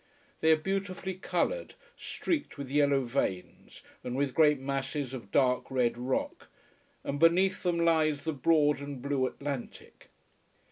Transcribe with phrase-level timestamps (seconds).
[0.39, 5.95] They are beautifully coloured, streaked with yellow veins, and with great masses of dark red
[5.95, 6.47] rock;
[7.03, 10.09] and beneath them lies the broad and blue Atlantic.